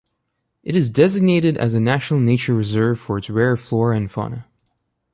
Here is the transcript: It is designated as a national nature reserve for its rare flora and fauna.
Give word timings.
It 0.63 0.75
is 0.75 0.89
designated 0.89 1.57
as 1.57 1.75
a 1.75 1.79
national 1.79 2.21
nature 2.21 2.55
reserve 2.55 2.99
for 2.99 3.19
its 3.19 3.29
rare 3.29 3.55
flora 3.55 3.95
and 3.97 4.09
fauna. 4.09 4.47